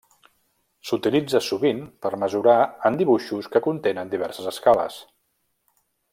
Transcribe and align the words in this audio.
S'utilitza 0.91 1.41
sovint 1.47 1.83
per 2.05 2.11
mesurar 2.23 2.57
en 2.91 2.99
dibuixos 3.03 3.51
que 3.57 3.63
contenen 3.69 4.11
diverses 4.15 4.49
escales. 4.55 4.99